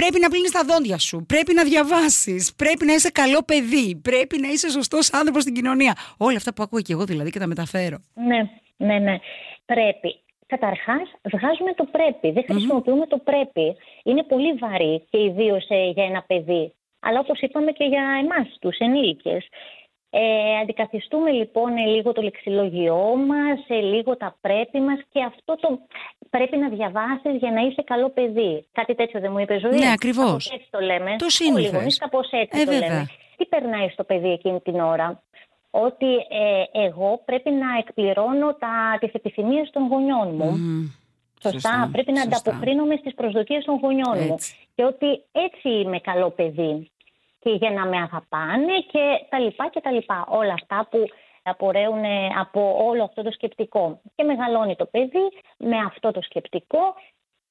πρέπει 0.00 0.19
να 0.21 0.28
πλύνεις 0.28 0.50
τα 0.50 0.62
δόντια 0.71 0.99
σου, 0.99 1.25
πρέπει 1.33 1.52
να 1.55 1.62
διαβάσεις, 1.64 2.55
πρέπει 2.62 2.85
να 2.85 2.93
είσαι 2.93 3.11
καλό 3.11 3.40
παιδί, 3.50 3.88
πρέπει 4.09 4.37
να 4.45 4.49
είσαι 4.49 4.69
σωστός 4.71 5.12
άνθρωπος 5.12 5.43
στην 5.43 5.55
κοινωνία. 5.55 5.93
Όλα 6.19 6.37
αυτά 6.37 6.50
που 6.55 6.62
ακούω 6.62 6.81
και 6.81 6.93
εγώ 6.93 7.05
δηλαδή 7.05 7.31
και 7.31 7.38
τα 7.38 7.47
μεταφέρω. 7.47 7.99
Ναι, 8.14 8.40
ναι, 8.87 8.99
ναι. 8.99 9.17
Πρέπει. 9.64 10.11
Καταρχάς, 10.47 11.07
βγάζουμε 11.35 11.73
το 11.81 11.85
πρέπει. 11.97 12.31
Δεν 12.31 12.45
χρησιμοποιούμε 12.50 13.07
το 13.07 13.19
πρέπει. 13.19 13.76
Είναι 14.02 14.23
πολύ 14.23 14.52
βαρύ 14.52 15.05
και 15.11 15.19
ιδίως 15.23 15.67
ε, 15.69 15.90
για 15.95 16.05
ένα 16.05 16.23
παιδί. 16.26 16.73
Αλλά 17.00 17.19
όπως 17.19 17.40
είπαμε 17.40 17.71
και 17.73 17.85
για 17.85 18.05
εμάς, 18.23 18.47
τους 18.61 18.76
ενήλικες. 18.78 19.49
Ε, 20.11 20.21
αντικαθιστούμε 20.62 21.31
λοιπόν 21.31 21.77
λίγο 21.77 22.12
το 22.12 22.23
λεξιλόγιό 22.23 23.17
μας, 23.17 23.81
λίγο 23.83 24.17
τα 24.17 24.37
πρέπει 24.41 24.81
μας 24.81 24.99
και 25.12 25.23
αυτό 25.23 25.57
το 25.61 25.79
πρέπει 26.31 26.57
να 26.57 26.69
διαβάσεις 26.69 27.37
για 27.38 27.50
να 27.50 27.61
είσαι 27.61 27.83
καλό 27.83 28.09
παιδί. 28.11 28.67
Κάτι 28.73 28.95
τέτοιο 28.95 29.21
δεν 29.21 29.33
μου 29.33 29.38
είπε 29.38 29.59
ζωή; 29.59 29.79
Ναι, 29.79 29.93
ακριβώς. 29.93 30.27
Κάπως 30.27 30.50
έτσι 30.50 30.69
το 30.71 30.81
λέμε. 30.81 31.17
Το 31.19 31.29
σύνηθες. 31.29 31.81
Όλοι 31.81 31.97
κάπως 31.97 32.29
έτσι 32.31 32.61
ε, 32.61 32.65
το 32.65 32.73
λέμε. 32.73 33.07
Τι 33.37 33.45
περνάει 33.45 33.88
στο 33.88 34.05
παιδί 34.05 34.31
εκείνη 34.31 34.61
την 34.61 34.81
ώρα; 34.81 35.23
Ότι 35.71 36.15
ε, 36.15 36.87
εγώ 36.87 37.23
πρέπει 37.25 37.50
να 37.50 37.79
εκπληρώνω 37.79 38.55
τα, 38.55 38.99
τις 39.00 39.12
επιθυμίες 39.12 39.71
των 39.71 39.87
γονιών 39.88 40.35
μου. 40.35 40.50
Σωστά. 41.43 41.88
Πρέπει 41.93 42.12
να 42.12 42.23
ανταποκρίνομαι 42.23 42.97
στις 42.97 43.15
προσδοκίες 43.15 43.65
των 43.65 43.79
γονιών 43.83 44.19
μου. 44.27 44.37
Και 44.75 44.85
ότι 44.85 45.23
έτσι 45.33 45.69
είμαι 45.69 45.99
καλό 45.99 46.31
παιδί. 46.31 46.91
Και 47.49 47.55
για 47.55 47.71
να 47.71 47.87
με 47.87 47.97
αγαπάνε 47.97 48.78
και 48.93 49.26
τα 49.28 49.38
λοιπά 49.38 49.69
και 49.69 49.81
τα 49.81 49.90
λοιπά. 49.90 50.26
Όλα 50.28 50.52
αυτά 50.52 50.88
που 50.90 50.99
απορρέουν 51.43 52.05
από 52.38 52.85
όλο 52.87 53.05
αυτό 53.05 53.23
το 53.23 53.31
σκεπτικό. 53.31 54.00
Και 54.14 54.25
μεγαλώνει 54.25 54.76
το 54.76 54.85
παιδί 54.85 55.28
με 55.57 55.76
αυτό 55.87 56.11
το 56.11 56.23
σκεπτικό, 56.23 56.95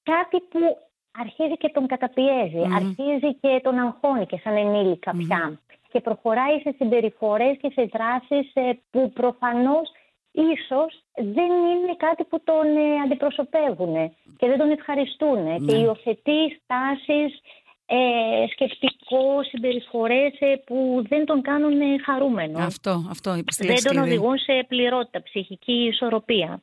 κάτι 0.04 0.40
που 0.40 0.78
αρχίζει 1.20 1.58
και 1.58 1.70
τον 1.70 1.88
καταπιεζει 1.88 2.62
αρχίζει 2.76 3.36
και 3.42 3.60
τον 3.64 3.78
αγχώνει 3.80 4.26
και 4.26 4.40
σαν 4.44 4.58
ενήλικα 4.58 5.12
πια. 5.18 5.60
Και 5.92 6.00
προχωράει 6.00 6.60
σε 6.60 6.76
συμπεριφορές 6.78 7.58
και 7.62 7.72
σε 7.74 7.90
δράσεις 7.94 8.52
ε, 8.54 8.72
που 8.92 9.12
προφανώς 9.14 9.92
ίσως 10.32 11.04
δεν 11.14 11.52
είναι 11.72 11.96
κάτι 11.98 12.24
που 12.24 12.42
τον 12.44 12.78
ε, 12.78 13.02
αντιπροσωπεύουν 13.04 14.16
και 14.38 14.48
δεν 14.48 14.58
τον 14.58 14.72
ευχαριστούν 14.72 15.44
ναι. 15.44 15.56
και 15.58 15.76
υιοθετεί 15.76 16.62
στάσεις 16.64 17.42
ε, 17.90 18.48
σκεπτικό, 18.52 19.44
συμπεριφορές 19.50 20.34
ε, 20.40 20.56
που 20.66 21.06
δεν 21.10 21.26
τον 21.26 21.42
κάνουν 21.42 21.80
χαρούμενο. 22.06 22.60
Αυτό, 22.60 23.06
αυτό 23.10 23.34
Δεν 23.58 23.84
τον 23.84 23.98
οδηγούν 23.98 24.38
σε 24.38 24.66
πληρότητα, 24.68 25.24
ψυχική 25.24 25.72
ισορροπία. 25.72 26.62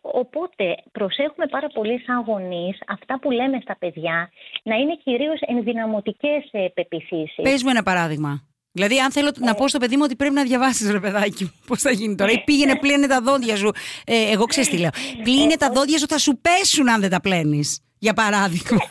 Οπότε 0.00 0.76
προσέχουμε 0.92 1.46
πάρα 1.46 1.68
πολύ 1.68 2.02
σαν 2.06 2.24
γονείς 2.26 2.78
αυτά 2.86 3.18
που 3.20 3.30
λέμε 3.30 3.58
στα 3.62 3.76
παιδιά 3.78 4.30
να 4.62 4.74
είναι 4.76 4.98
κυρίως 5.04 5.38
ενδυναμωτικές 5.40 6.50
πεπιθήσεις. 6.74 7.42
Πες 7.42 7.62
μου 7.62 7.70
ένα 7.70 7.82
παράδειγμα. 7.82 8.42
Δηλαδή, 8.72 8.98
αν 9.00 9.12
θέλω 9.12 9.32
να 9.38 9.54
πω 9.54 9.68
στο 9.68 9.78
παιδί 9.78 9.96
μου 9.96 10.02
ότι 10.04 10.16
πρέπει 10.16 10.34
να 10.34 10.42
διαβάσεις, 10.42 10.90
ρε 10.90 11.00
παιδάκι 11.00 11.44
μου, 11.44 11.52
πώς 11.66 11.82
θα 11.82 11.90
γίνει 11.90 12.14
τώρα. 12.14 12.32
Ή 12.32 12.42
πήγαινε, 12.44 12.76
πλύνε 12.76 13.06
τα 13.06 13.20
δόντια 13.20 13.56
σου. 13.56 13.70
Ε, 14.04 14.30
εγώ 14.30 14.44
ξέρω 14.44 14.66
τι 14.66 14.78
λέω. 14.78 14.90
Πλύνε 15.22 15.56
τα 15.56 15.70
δόντια 15.70 15.98
σου, 15.98 16.06
θα 16.06 16.18
σου 16.18 16.40
πέσουν 16.40 16.88
αν 16.88 17.00
δεν 17.00 17.10
τα 17.10 17.20
πλένεις. 17.20 17.82
Για 17.98 18.14
παράδειγμα. 18.14 18.84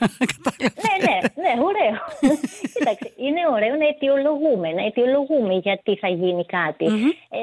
ναι, 0.83 0.93
ναι, 1.07 1.17
ναι, 1.43 1.51
ωραίο. 1.69 1.95
Κοίταξε, 2.73 3.07
είναι 3.25 3.41
ωραίο 3.55 3.75
να 3.81 3.87
αιτιολογούμε, 3.87 4.69
να 4.77 4.83
αιτιολογούμε 4.85 5.53
γιατί 5.53 5.95
θα 5.95 6.07
γίνει 6.07 6.45
Ε, 7.29 7.41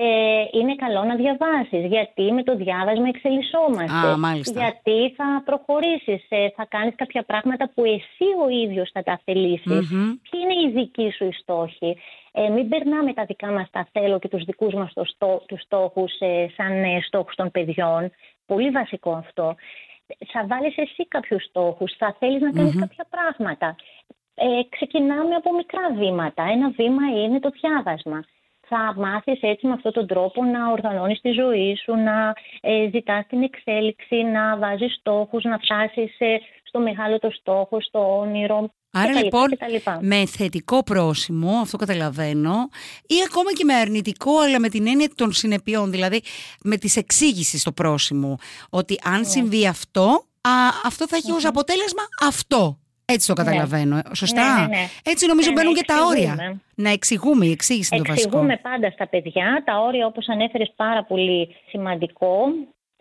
είναι 0.59 0.75
καλό 0.85 1.02
να 1.04 1.14
διαβάσεις, 1.23 1.85
γιατί 1.94 2.33
με 2.33 2.42
το 2.42 2.56
διάβασμα 2.56 3.09
εξελισσόμαστε. 3.14 4.09
Α, 4.09 4.33
γιατί 4.61 4.99
θα 5.16 5.42
προχωρήσεις, 5.44 6.23
ε, 6.28 6.49
θα 6.56 6.64
κάνεις 6.75 6.94
κάποια 6.97 7.23
πράγματα 7.23 7.71
που 7.75 7.85
εσύ 7.85 8.28
ο 8.44 8.49
ίδιος 8.64 8.90
θα 8.92 9.02
τα 9.02 9.21
θελήσεις. 9.25 9.85
Mm-hmm. 9.85 10.09
Ποιοι 10.26 10.40
είναι 10.42 10.56
οι 10.62 10.71
δικοί 10.78 11.09
σου 11.16 11.25
οι 11.25 11.33
στόχοι; 11.33 11.97
Ε, 12.37 12.49
μην 12.49 12.68
περνάμε 12.68 13.12
τα 13.12 13.25
δικά 13.25 13.50
μας 13.50 13.68
τα 13.71 13.88
θέλω 13.92 14.18
και 14.18 14.28
τους 14.28 14.44
δικούς 14.44 14.75
μας 14.75 14.92
τους 15.47 15.61
στόχους 15.61 16.12
ε, 16.18 16.47
σαν 16.56 16.85
ε, 16.85 17.00
στόχους 17.06 17.35
των 17.35 17.50
παιδιών. 17.50 18.12
Πολύ 18.47 18.71
βασικό 18.71 19.12
αυτό 19.12 19.56
θα 20.32 20.46
βάλεις 20.46 20.76
εσύ 20.76 21.08
κάποιους 21.08 21.44
στόχους, 21.44 21.92
θα 21.99 22.16
θέλεις 22.18 22.40
να 22.40 22.50
κανεις 22.52 22.78
κάποια 22.78 23.06
πράγματα. 23.11 23.76
Ε, 24.34 24.46
ξεκινάμε 24.68 25.34
από 25.34 25.54
μικρά 25.54 25.92
βήματα. 25.94 26.42
Ένα 26.42 26.70
βήμα 26.70 27.23
είναι 27.25 27.40
το 27.40 27.50
διάβασμα. 27.50 28.25
Θα 28.66 28.94
μάθεις 28.96 29.38
έτσι 29.42 29.66
με 29.66 29.73
αυτόν 29.73 29.92
τον 29.92 30.06
τρόπο 30.06 30.44
να 30.44 30.70
οργανώνεις 30.70 31.20
τη 31.20 31.30
ζωή 31.30 31.76
σου, 31.76 31.94
να 31.94 32.32
ε, 32.61 32.88
ζητάς 32.92 33.26
την 33.26 33.42
εξέλιξη, 33.42 34.23
να 34.23 34.56
βάζεις 34.56 34.94
στόχους, 34.94 35.44
να 35.44 35.58
φτάσεις 35.58 36.16
ε, 36.18 36.37
στο 36.62 36.78
μεγάλο 36.78 37.18
το 37.18 37.30
στόχο, 37.30 37.80
στο 37.80 38.18
όνειρο. 38.18 38.70
Άρα 38.94 39.22
λοιπόν 39.22 39.48
με 40.00 40.26
θετικό 40.26 40.82
πρόσημο, 40.82 41.50
αυτό 41.50 41.76
καταλαβαίνω, 41.76 42.68
ή 43.06 43.14
ακόμα 43.28 43.52
και 43.52 43.64
με 43.64 43.74
αρνητικό, 43.74 44.38
αλλά 44.38 44.60
με 44.60 44.68
την 44.68 44.86
έννοια 44.86 45.08
των 45.14 45.32
συνεπειών, 45.32 45.90
δηλαδή 45.90 46.22
με 46.62 46.76
τις 46.76 46.96
εξήγηση 46.96 47.58
στο 47.58 47.72
πρόσημο, 47.72 48.38
ότι 48.70 48.98
αν 49.04 49.18
ναι. 49.18 49.24
συμβεί 49.24 49.66
αυτό, 49.66 50.26
α, 50.40 50.50
αυτό 50.84 51.08
θα 51.08 51.16
εχει 51.16 51.32
ως 51.32 51.44
αποτέλεσμα 51.44 52.02
αυτό. 52.22 52.78
Έτσι 53.04 53.26
το 53.26 53.42
ναι. 53.42 53.44
καταλαβαίνω. 53.48 53.96
Ε, 53.96 54.02
σωστά. 54.14 54.60
Ναι, 54.60 54.66
ναι, 54.66 54.88
Έτσι 55.04 55.26
νομίζω 55.26 55.50
μπαίνουν 55.52 55.74
και 55.74 55.84
τα 55.86 55.94
όρια. 56.04 56.60
Να 56.74 56.90
εξηγούμε, 56.90 57.46
η 57.46 57.50
εξήγηση 57.50 57.94
είναι 57.94 58.04
το 58.04 58.10
βασικό. 58.12 58.28
Εξηγούμε 58.28 58.56
πάντα 58.56 58.90
στα 58.90 59.08
παιδιά. 59.08 59.62
Τα 59.64 59.78
όρια, 59.78 60.06
όπως 60.06 60.28
ανέφερες, 60.28 60.72
πάρα 60.76 61.04
πολύ 61.04 61.56
σημαντικό 61.68 62.28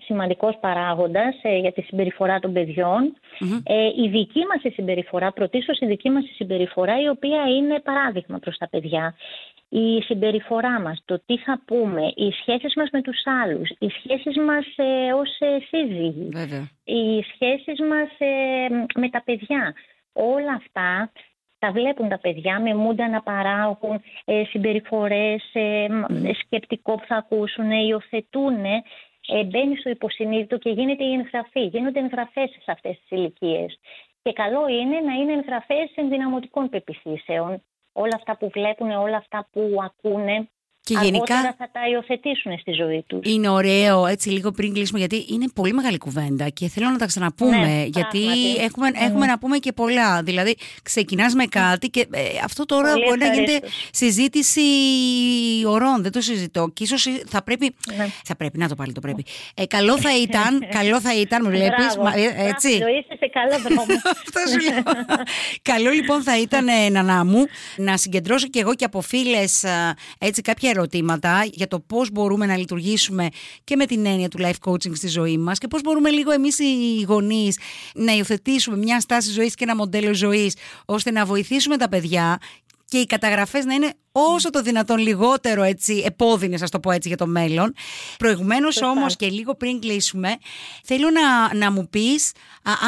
σημαντικός 0.05 0.57
παράγοντας 0.59 1.35
ε, 1.41 1.57
για 1.57 1.71
τη 1.71 1.81
συμπεριφορά 1.81 2.39
των 2.39 2.53
παιδιων 2.53 3.13
Ε, 3.63 3.85
η 4.03 4.07
δική 4.09 4.39
μας 4.45 4.63
η 4.63 4.69
συμπεριφορά, 4.69 5.31
πρωτίστως 5.31 5.79
η 5.79 5.85
δική 5.85 6.09
μας 6.09 6.23
η 6.23 6.33
συμπεριφορά, 6.33 7.01
η 7.01 7.07
οποία 7.07 7.43
είναι 7.57 7.79
παράδειγμα 7.79 8.37
προς 8.39 8.57
τα 8.57 8.69
παιδιά. 8.69 9.15
Η 9.69 10.01
συμπεριφορά 10.01 10.79
μας, 10.81 11.01
το 11.05 11.21
τι 11.25 11.37
θα 11.37 11.61
πούμε, 11.65 12.11
οι 12.15 12.31
σχέσεις 12.31 12.73
μας 12.75 12.89
με 12.91 13.01
τους 13.01 13.17
άλλους, 13.43 13.69
οι 13.79 13.87
σχέσεις 13.89 14.37
μας 14.37 14.65
ε, 14.75 15.13
ως 15.13 15.39
ε, 15.39 15.57
σύζυγοι, 15.67 16.29
οι 16.83 17.23
σχέσεις 17.33 17.79
μας 17.79 18.09
ε, 18.17 18.99
με 18.99 19.09
τα 19.09 19.21
παιδιά. 19.25 19.73
Όλα 20.13 20.53
αυτά 20.53 21.11
τα 21.59 21.71
βλέπουν 21.71 22.09
τα 22.09 22.19
παιδιά, 22.19 22.59
με 22.59 22.75
μούντα 22.75 23.09
να 23.09 23.21
παράγουν 23.21 24.01
ε, 24.25 24.43
συμπεριφορές, 24.43 25.49
ε, 25.53 25.87
σκεπτικό 26.33 26.95
που 26.95 27.05
θα 27.07 27.15
ακούσουν, 27.15 27.71
υιοθετούν 27.71 28.55
ε, 29.27 29.43
μπαίνει 29.43 29.75
στο 29.77 29.89
υποσυνείδητο 29.89 30.57
και 30.57 30.69
γίνεται 30.69 31.03
η 31.03 31.13
εγγραφή. 31.13 31.65
Γίνονται 31.65 31.99
εγγραφές 31.99 32.49
σε 32.49 32.71
αυτές 32.71 32.99
τις 32.99 33.09
ηλικίες. 33.09 33.79
Και 34.21 34.33
καλό 34.33 34.67
είναι 34.67 34.99
να 34.99 35.13
είναι 35.13 35.33
εγγραφές 35.33 35.91
ενδυναμωτικών 35.95 36.69
πεπιθήσεων. 36.69 37.63
Όλα 37.93 38.15
αυτά 38.15 38.37
που 38.37 38.49
βλέπουν, 38.49 38.91
όλα 38.91 39.17
αυτά 39.17 39.47
που 39.51 39.77
ακούνε, 39.81 40.49
και 40.83 40.97
γενικά 41.01 41.55
θα 41.57 41.69
τα 41.71 41.79
υιοθετήσουν 41.91 42.59
στη 42.59 42.71
ζωή 42.71 43.03
τους. 43.07 43.19
Είναι 43.23 43.49
ωραίο, 43.49 44.05
έτσι 44.05 44.29
λίγο 44.29 44.51
πριν 44.51 44.73
κλείσουμε, 44.73 44.99
γιατί 44.99 45.25
είναι 45.29 45.45
πολύ 45.55 45.73
μεγάλη 45.73 45.97
κουβέντα 45.97 46.49
και 46.49 46.67
θέλω 46.67 46.89
να 46.89 46.97
τα 46.97 47.05
ξαναπούμε. 47.05 47.57
Ναι, 47.57 47.83
γιατί 47.85 48.21
έχουμε, 48.59 48.89
έχουμε 48.93 49.25
να 49.25 49.39
πούμε 49.39 49.57
και 49.57 49.71
πολλά. 49.71 50.23
Δηλαδή, 50.23 50.55
ξεκινάς 50.83 51.33
με 51.33 51.45
κάτι 51.45 51.89
και 51.89 52.07
ε, 52.11 52.21
αυτό 52.43 52.65
τώρα 52.65 52.91
πολύ 52.91 53.05
μπορεί 53.05 53.19
να 53.19 53.33
γίνεται 53.33 53.67
συζήτηση 53.91 54.61
ωρών. 55.65 56.01
Δεν 56.01 56.11
το 56.11 56.21
συζητώ. 56.21 56.69
Και 56.73 56.83
ίσως 56.83 57.07
θα 57.27 57.43
πρέπει. 57.43 57.75
Ναι. 57.97 58.07
Θα 58.23 58.35
πρέπει, 58.35 58.57
να 58.57 58.67
το 58.67 58.75
πάλι 58.75 58.91
το 58.91 58.99
πρέπει. 58.99 59.25
Ε, 59.55 59.65
καλό 59.65 59.97
θα 59.97 60.17
ήταν, 60.17 60.65
καλό 60.79 61.01
θα 61.01 61.19
ήταν, 61.19 61.43
με 61.43 61.49
βλέπει. 61.49 61.83
Ε, 62.15 62.47
έτσι. 62.47 62.69
Είσαι 62.69 63.15
σε 63.19 63.27
καλό 63.33 63.59
δρόμο. 63.63 63.99
αυτό 64.25 64.39
σου 64.51 64.73
λέω. 64.73 64.83
καλό 65.61 65.89
λοιπόν 65.89 66.23
θα 66.23 66.39
ήταν, 66.39 66.65
Νανά 66.91 67.25
μου, 67.25 67.45
να 67.77 67.97
συγκεντρώσω 67.97 68.47
κι 68.47 68.59
εγώ 68.59 68.75
και 68.75 68.85
από 68.85 69.01
φίλες 69.01 69.65
έτσι 70.19 70.41
κάποια 70.41 70.72
ερωτήματα 70.73 71.47
για 71.51 71.67
το 71.67 71.79
πώς 71.79 72.11
μπορούμε 72.11 72.45
να 72.45 72.57
λειτουργήσουμε 72.57 73.27
και 73.63 73.75
με 73.75 73.85
την 73.85 74.05
έννοια 74.05 74.27
του 74.27 74.37
life 74.41 74.69
coaching 74.69 74.95
στη 74.95 75.07
ζωή 75.07 75.37
μας 75.37 75.57
και 75.57 75.67
πώς 75.67 75.81
μπορούμε 75.81 76.09
λίγο 76.09 76.31
εμείς 76.31 76.59
οι 76.59 77.05
γονείς 77.07 77.57
να 77.95 78.11
υιοθετήσουμε 78.11 78.77
μια 78.77 78.99
στάση 78.99 79.31
ζωής 79.31 79.55
και 79.55 79.63
ένα 79.63 79.75
μοντέλο 79.75 80.13
ζωής 80.13 80.55
ώστε 80.85 81.11
να 81.11 81.25
βοηθήσουμε 81.25 81.77
τα 81.77 81.89
παιδιά 81.89 82.39
και 82.93 82.99
οι 82.99 83.05
καταγραφές 83.05 83.65
να 83.65 83.73
είναι 83.73 83.93
όσο 84.11 84.49
το 84.49 84.61
δυνατόν 84.61 84.97
λιγότερο 84.97 85.63
έτσι 85.63 86.03
επώδυνες, 86.05 86.61
ας 86.61 86.69
το 86.69 86.79
πω 86.79 86.91
έτσι, 86.91 87.07
για 87.07 87.17
το 87.17 87.27
μέλλον. 87.27 87.73
Προηγουμένως 88.17 88.81
όμως 88.81 89.15
και 89.15 89.29
λίγο 89.29 89.55
πριν 89.55 89.79
κλείσουμε, 89.79 90.37
θέλω 90.83 91.07
να, 91.09 91.55
να 91.55 91.71
μου 91.71 91.87
πεις 91.89 92.31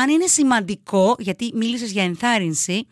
αν 0.02 0.10
είναι 0.10 0.28
σημαντικό, 0.28 1.16
γιατί 1.20 1.52
μίλησες 1.54 1.92
για 1.92 2.04
ενθάρρυνση, 2.04 2.88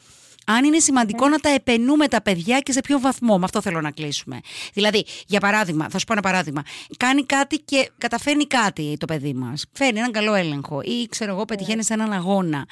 αν 0.45 0.63
είναι 0.63 0.79
σημαντικό 0.79 1.27
να 1.29 1.37
τα 1.37 1.49
επενούμε 1.49 2.07
τα 2.07 2.21
παιδιά 2.21 2.59
και 2.59 2.71
σε 2.71 2.81
ποιο 2.81 2.99
βαθμό. 2.99 3.37
Με 3.37 3.43
αυτό 3.43 3.61
θέλω 3.61 3.81
να 3.81 3.91
κλείσουμε. 3.91 4.39
Δηλαδή, 4.73 5.05
για 5.27 5.39
παράδειγμα, 5.39 5.89
θα 5.89 5.97
σου 5.99 6.05
πω 6.05 6.13
ένα 6.13 6.21
παράδειγμα. 6.21 6.61
Κάνει 6.97 7.23
κάτι 7.23 7.57
και 7.57 7.91
καταφέρνει 7.97 8.45
κάτι 8.45 8.97
το 8.99 9.05
παιδί 9.05 9.33
μας. 9.33 9.65
Φέρνει 9.73 9.99
έναν 9.99 10.11
καλό 10.11 10.33
έλεγχο 10.33 10.81
ή 10.81 11.07
ξέρω 11.09 11.31
εγώ, 11.31 11.45
πετυχαίνει 11.45 11.83
σε 11.83 11.93
έναν 11.93 12.11
αγώνα. 12.11 12.65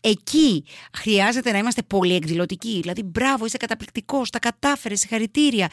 Εκεί 0.00 0.64
χρειάζεται 0.92 1.52
να 1.52 1.58
είμαστε 1.58 1.82
πολύ 1.82 2.14
εκδηλωτικοί. 2.14 2.78
Δηλαδή, 2.80 3.02
μπράβο, 3.02 3.44
είσαι 3.44 3.56
καταπληκτικός, 3.56 4.30
τα 4.30 4.38
κατάφερες, 4.38 5.00
συγχαρητήρια. 5.00 5.68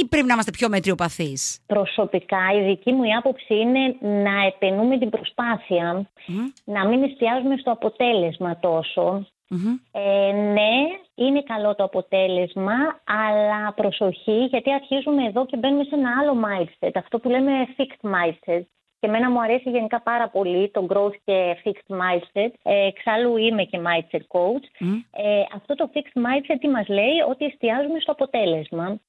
Ή 0.00 0.06
πρέπει 0.08 0.26
να 0.26 0.32
είμαστε 0.32 0.50
πιο 0.50 0.68
μετριοπαθείς; 0.68 1.58
Προσωπικά, 1.66 2.38
η 2.60 2.64
δική 2.64 2.92
μου 2.92 3.02
άποψη 3.18 3.54
είναι 3.54 3.96
να 4.00 4.46
επενούμε 4.46 4.98
την 4.98 5.10
προσπάθεια, 5.10 6.10
να 6.64 6.86
μην 6.86 7.02
εστιάζουμε 7.02 7.56
στο 7.56 7.70
αποτέλεσμα 7.70 8.58
τόσο 8.58 9.26
ε, 9.92 10.32
ναι, 10.32 10.72
είναι 11.14 11.42
καλό 11.42 11.74
το 11.74 11.84
αποτέλεσμα, 11.84 12.74
αλλά 13.04 13.72
προσοχή 13.72 14.44
γιατί 14.44 14.72
αρχίζουμε 14.72 15.24
εδώ 15.24 15.46
και 15.46 15.56
μπαίνουμε 15.56 15.84
σε 15.84 15.94
ένα 15.94 16.10
άλλο 16.20 16.36
mindset, 16.46 16.90
αυτό 16.94 17.18
που 17.18 17.28
λέμε 17.28 17.52
fixed 17.76 18.10
mindset. 18.10 18.62
Και 19.02 19.08
εμένα 19.08 19.30
μου 19.30 19.42
αρέσει 19.42 19.70
γενικά 19.70 20.00
πάρα 20.00 20.28
πολύ 20.28 20.70
το 20.70 20.86
growth 20.90 21.16
και 21.24 21.56
fixed 21.64 21.94
mindset. 22.00 22.50
Ε, 22.62 22.86
εξάλλου 22.86 23.36
είμαι 23.36 23.64
και 23.64 23.80
mindset 23.86 24.24
coach. 24.34 24.64
Ε, 25.10 25.42
αυτό 25.54 25.74
το 25.74 25.90
fixed 25.94 26.18
mindset 26.26 26.56
τι 26.60 26.68
μας 26.68 26.88
λέει; 26.88 27.16
Ότι 27.28 27.44
εστιάζουμε 27.44 27.98
στο 28.00 28.12
αποτέλεσμα 28.12 29.00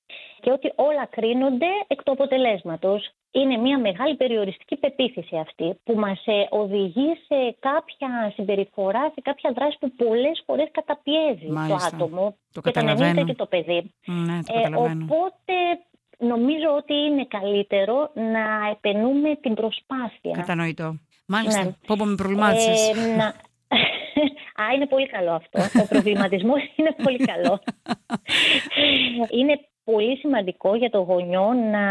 και 0.41 0.51
ότι 0.51 0.71
όλα 0.75 1.05
κρίνονται 1.05 1.65
εκ 1.87 2.03
του 2.03 2.11
αποτελέσματος. 2.11 3.09
Είναι 3.31 3.57
μια 3.57 3.79
μεγάλη 3.79 4.15
περιοριστική 4.15 4.75
πεποίθηση 4.75 5.37
αυτή 5.37 5.79
που 5.83 5.93
μας 5.93 6.23
ε, 6.25 6.47
οδηγεί 6.49 7.09
σε 7.27 7.55
κάποια 7.59 8.31
συμπεριφορά, 8.33 9.11
σε 9.13 9.21
κάποια 9.21 9.51
δράση 9.55 9.77
που 9.79 9.91
πολλές 9.91 10.43
φορές 10.45 10.67
καταπιέζει 10.71 11.47
το 11.67 11.77
άτομο 11.93 12.35
το 12.53 12.61
και 12.61 12.71
τον 12.71 13.25
και 13.25 13.35
το 13.35 13.45
παιδί. 13.45 13.93
Ναι, 14.05 14.39
το 14.43 14.53
ε, 14.59 14.75
οπότε 14.75 15.53
νομίζω 16.17 16.75
ότι 16.77 16.93
είναι 16.93 17.25
καλύτερο 17.25 18.11
να 18.13 18.69
επενούμε 18.71 19.35
την 19.35 19.53
προσπάθεια. 19.53 20.31
Κατανοητό. 20.31 20.99
Μάλιστα. 21.25 21.63
Ναι. 21.63 21.71
Πω, 21.87 21.95
πω 21.97 22.05
με 22.05 22.15
προβλημάτισες. 22.15 22.89
Ε, 22.89 23.15
να... 23.15 23.25
Α, 24.63 24.73
είναι 24.75 24.85
πολύ 24.85 25.07
καλό 25.07 25.31
αυτό. 25.31 25.61
Ο 25.83 25.87
προβληματισμός 25.87 26.61
είναι 26.75 26.95
πολύ 27.03 27.17
καλό. 27.17 27.59
είναι 29.39 29.59
πολύ 29.83 30.17
σημαντικό 30.17 30.75
για 30.75 30.89
το 30.89 30.99
γονιό 30.99 31.53
να 31.53 31.85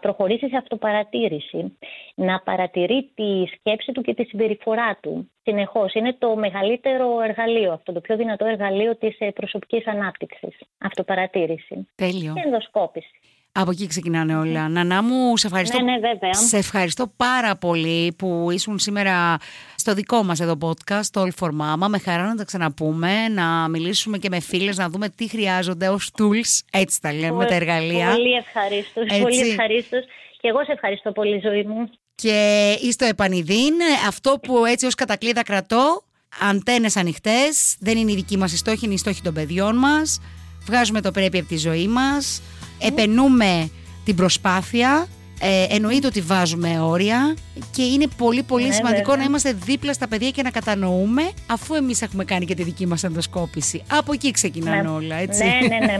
προχωρήσει 0.00 0.48
σε 0.48 0.56
αυτοπαρατήρηση. 0.56 1.76
Να 2.14 2.40
παρατηρεί 2.40 3.10
τη 3.14 3.46
σκέψη 3.46 3.92
του 3.92 4.02
και 4.02 4.14
τη 4.14 4.24
συμπεριφορά 4.24 4.98
του. 5.00 5.30
Συνεχώς. 5.42 5.94
Είναι 5.94 6.16
το 6.18 6.36
μεγαλύτερο 6.36 7.20
εργαλείο 7.20 7.72
αυτό, 7.72 7.92
το 7.92 8.00
πιο 8.00 8.16
δυνατό 8.16 8.44
εργαλείο 8.44 8.96
της 8.96 9.16
ε, 9.18 9.30
προσωπικής 9.30 9.86
ανάπτυξης. 9.86 10.58
Αυτοπαρατήρηση. 10.78 11.88
Τέλειο. 11.94 12.32
Και 12.34 12.42
ενδοσκόπηση. 12.44 13.20
Από 13.54 13.70
εκεί 13.70 13.86
ξεκινάνε 13.86 14.36
όλα. 14.36 14.68
Νανά 14.68 15.02
μου, 15.02 15.36
σε 15.36 15.46
ευχαριστώ, 15.46 15.82
ναι, 15.82 15.92
ναι, 15.92 15.98
βέβαια. 15.98 16.34
σε 16.34 16.56
ευχαριστώ 16.56 17.12
πάρα 17.16 17.56
πολύ 17.56 18.14
που 18.18 18.48
ήσουν 18.50 18.78
σήμερα 18.78 19.36
στο 19.76 19.94
δικό 19.94 20.22
μας 20.22 20.40
εδώ 20.40 20.58
podcast, 20.60 21.04
το 21.10 21.22
All 21.22 21.44
for 21.44 21.48
Mama. 21.48 21.86
Με 21.88 21.98
χαρά 21.98 22.26
να 22.26 22.34
τα 22.34 22.44
ξαναπούμε, 22.44 23.28
να 23.28 23.68
μιλήσουμε 23.68 24.18
και 24.18 24.28
με 24.28 24.40
φίλες, 24.40 24.76
να 24.76 24.88
δούμε 24.88 25.08
τι 25.08 25.28
χρειάζονται 25.28 25.88
ως 25.88 26.10
tools, 26.18 26.60
έτσι 26.72 27.00
τα 27.00 27.12
λέμε, 27.12 27.32
με 27.32 27.46
τα 27.46 27.54
εργαλεία. 27.54 28.10
Πολύ 28.10 28.32
ευχαρίστως. 28.32 29.18
πολύ 29.20 29.40
ευχαρίστως. 29.50 30.04
Και 30.40 30.48
εγώ 30.48 30.64
σε 30.64 30.72
ευχαριστώ 30.72 31.12
πολύ, 31.12 31.40
ζωή 31.44 31.62
μου. 31.62 31.90
Και 32.14 32.76
στο 32.90 33.04
επανειδήν, 33.04 33.74
αυτό 34.08 34.38
που 34.42 34.64
έτσι 34.64 34.86
ως 34.86 34.94
κατακλείδα 34.94 35.42
κρατώ, 35.42 36.02
αντένες 36.40 36.96
ανοιχτές, 36.96 37.76
δεν 37.80 37.96
είναι 37.96 38.12
η 38.12 38.14
δική 38.14 38.36
μας 38.36 38.52
η 38.52 38.56
στόχη, 38.56 38.84
είναι 38.84 38.94
η 38.94 38.98
στόχη 38.98 39.22
των 39.22 39.34
παιδιών 39.34 39.76
μας. 39.76 40.20
Βγάζουμε 40.66 41.00
το 41.00 41.10
πρέπει 41.10 41.38
από 41.38 41.48
τη 41.48 41.56
ζωή 41.56 41.88
μας 41.88 42.42
επενούμε 42.82 43.70
την 44.04 44.14
προσπάθεια, 44.16 45.06
ε, 45.40 45.74
εννοείται 45.74 46.06
ότι 46.06 46.20
βάζουμε 46.20 46.80
όρια 46.80 47.36
και 47.70 47.82
είναι 47.82 48.06
πολύ 48.16 48.42
πολύ 48.42 48.66
ναι, 48.66 48.72
σημαντικό 48.72 49.16
να 49.16 49.22
είμαστε 49.22 49.52
δίπλα 49.52 49.92
στα 49.92 50.08
παιδιά 50.08 50.30
και 50.30 50.42
να 50.42 50.50
κατανοούμε 50.50 51.22
αφού 51.46 51.74
εμείς 51.74 52.02
έχουμε 52.02 52.24
κάνει 52.24 52.44
και 52.44 52.54
τη 52.54 52.62
δική 52.62 52.86
μας 52.86 53.04
ενδοσκόπηση. 53.04 53.82
Από 53.90 54.12
εκεί 54.12 54.30
ξεκινάνε 54.30 54.82
ναι. 54.82 54.88
όλα, 54.88 55.16
έτσι. 55.16 55.44
Ναι, 55.44 55.66
ναι, 55.68 55.86
ναι. 55.86 55.98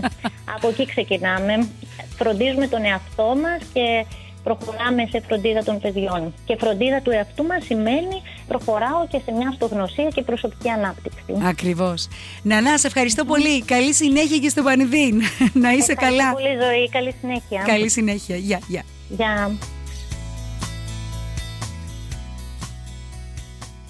Από 0.54 0.68
εκεί 0.68 0.86
ξεκινάμε. 0.86 1.68
Φροντίζουμε 2.16 2.66
τον 2.66 2.84
εαυτό 2.84 3.36
μας 3.42 3.60
και 3.72 4.06
προχωράμε 4.42 5.06
σε 5.10 5.20
φροντίδα 5.26 5.64
των 5.64 5.80
παιδιών. 5.80 6.34
Και 6.44 6.56
φροντίδα 6.56 7.00
του 7.00 7.10
εαυτού 7.10 7.44
μας 7.44 7.64
σημαίνει 7.64 8.22
προχωράω 8.48 9.06
και 9.08 9.20
σε 9.24 9.32
μια 9.32 9.48
αυτογνωσία 9.48 10.08
και 10.08 10.22
προσωπική 10.22 10.68
ανάπτυξη. 10.68 11.11
Ακριβώς. 11.42 12.08
Νανά, 12.42 12.78
σε 12.78 12.86
ευχαριστώ 12.86 13.24
πολύ. 13.24 13.62
Καλή 13.62 13.94
συνέχεια 13.94 14.38
και 14.38 14.48
στο 14.48 14.62
Πανιδίν. 14.62 15.22
Να 15.62 15.72
είσαι 15.72 15.94
καλά. 15.94 16.16
Ευχαριστώ 16.16 16.34
πολύ 16.34 16.62
ζωή. 16.62 16.88
Καλή 16.88 17.14
συνέχεια. 17.20 17.62
Καλή 17.62 17.88
συνέχεια. 17.88 18.36
Γεια, 18.36 18.60
γεια. 18.68 18.84
Γεια. 19.08 19.56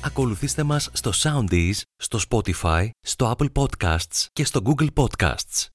Ακολουθήστε 0.05 0.63
μας 0.63 0.91
στο 0.93 1.11
Soundees, 1.23 1.81
στο 1.97 2.19
Spotify, 2.29 2.89
στο 3.01 3.35
Apple 3.39 3.49
Podcasts 3.63 4.27
και 4.33 4.45
στο 4.45 4.61
Google 4.65 4.89
Podcasts. 4.95 5.67